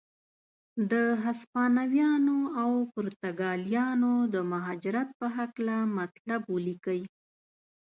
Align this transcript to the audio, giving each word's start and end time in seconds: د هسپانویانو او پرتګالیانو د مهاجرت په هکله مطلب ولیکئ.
د 0.91 0.93
هسپانویانو 1.23 2.37
او 2.61 2.71
پرتګالیانو 2.93 4.13
د 4.33 4.35
مهاجرت 4.51 5.09
په 5.19 5.27
هکله 5.37 5.77
مطلب 5.97 6.41
ولیکئ. 6.53 7.01